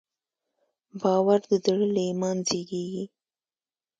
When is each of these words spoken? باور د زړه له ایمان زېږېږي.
باور 1.01 1.39
د 1.49 1.51
زړه 1.65 1.87
له 1.95 2.01
ایمان 2.09 2.37
زېږېږي. 2.47 3.03